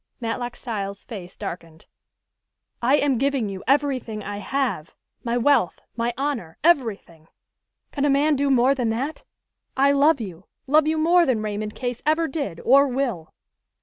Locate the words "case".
11.75-12.01